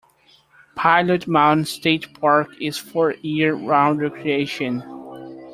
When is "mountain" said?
1.27-1.65